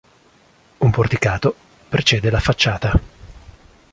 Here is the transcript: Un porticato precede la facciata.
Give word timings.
Un 0.79 0.89
porticato 0.89 1.55
precede 1.87 2.31
la 2.31 2.39
facciata. 2.39 2.99